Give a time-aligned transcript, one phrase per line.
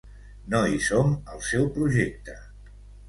[0.53, 2.39] No hi som al seu projecte.